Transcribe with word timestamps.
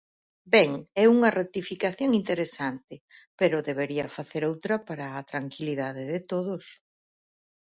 Ben, 0.55 0.71
é 1.03 1.05
unha 1.15 1.33
rectificación 1.39 2.09
interesante, 2.21 2.95
pero 3.39 3.65
debería 3.69 4.13
facer 4.17 4.41
outra 4.51 4.75
para 4.87 5.05
a 5.19 5.27
tranquilidade 5.31 6.03
de 6.13 6.19
todos. 6.31 6.65